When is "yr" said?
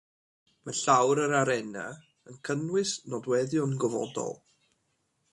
1.25-1.33